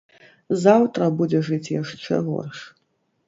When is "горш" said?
2.31-2.59